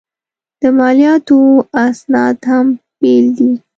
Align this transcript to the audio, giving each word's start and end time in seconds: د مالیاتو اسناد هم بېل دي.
د 0.61 0.63
مالیاتو 0.77 1.37
اسناد 1.85 2.37
هم 2.49 2.67
بېل 2.99 3.25
دي. 3.37 3.51